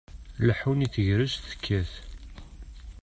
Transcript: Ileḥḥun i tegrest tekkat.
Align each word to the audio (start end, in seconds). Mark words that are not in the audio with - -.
Ileḥḥun 0.41 0.85
i 0.85 0.87
tegrest 0.93 1.41
tekkat. 1.51 1.91